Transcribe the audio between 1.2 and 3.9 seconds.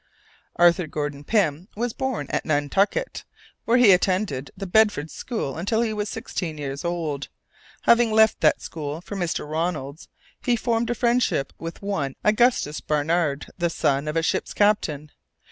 Pym was born at Nantucket, where